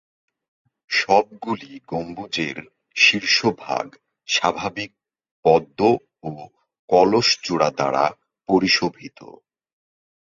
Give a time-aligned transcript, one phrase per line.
[0.89, 2.57] সবগুলি গম্বুজের
[2.95, 3.87] শীর্ষভাগ
[4.27, 4.91] স্বাভাবিক
[5.45, 5.79] পদ্ম
[6.23, 6.31] ও
[6.89, 8.05] কলস চূড়া দ্বারা
[8.49, 9.19] পরিশোভিত।